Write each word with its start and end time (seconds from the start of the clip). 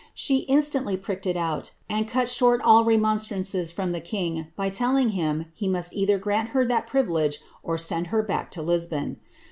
She 0.15 0.39
instantly 0.49 0.97
pricked 0.97 1.27
it 1.27 1.37
out, 1.37 1.73
and 1.87 2.07
cut 2.07 2.27
short 2.27 2.59
all 2.63 2.83
re 2.83 2.97
monstrances 2.97 3.71
from 3.71 3.91
the 3.91 4.01
king, 4.01 4.47
by 4.55 4.71
telling 4.71 5.09
him 5.09 5.45
he 5.53 5.67
must 5.67 5.93
either 5.93 6.17
grant 6.17 6.49
her 6.57 6.65
that 6.65 6.87
privilege 6.87 7.37
or 7.61 7.77
send 7.77 8.07
her 8.07 8.23
back 8.23 8.49
to 8.53 8.63
Lisbon. 8.63 9.17